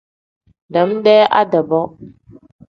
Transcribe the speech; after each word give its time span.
Dam-dee 0.73 1.23
ade-bo. 1.41 1.81